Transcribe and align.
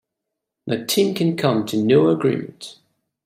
The 0.65 0.83
team 0.83 1.13
can 1.13 1.37
come 1.37 1.63
to 1.67 1.77
no 1.77 2.09
agreement. 2.09 2.79